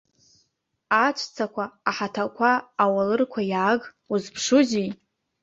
Аҵәцақәа, 1.05 1.63
аҳаҭақәа, 1.89 2.51
ауалырқәа, 2.83 3.41
иааг, 3.51 3.81
узԥшузеи! 4.11 4.89